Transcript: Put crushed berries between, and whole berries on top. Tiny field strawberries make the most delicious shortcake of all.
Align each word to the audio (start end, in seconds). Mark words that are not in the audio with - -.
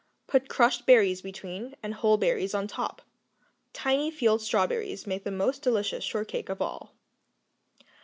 Put 0.25 0.49
crushed 0.49 0.87
berries 0.87 1.21
between, 1.21 1.75
and 1.83 1.93
whole 1.93 2.17
berries 2.17 2.55
on 2.55 2.65
top. 2.67 3.03
Tiny 3.71 4.09
field 4.09 4.41
strawberries 4.41 5.05
make 5.05 5.23
the 5.25 5.29
most 5.29 5.61
delicious 5.61 6.03
shortcake 6.03 6.49
of 6.49 6.59
all. 6.59 6.95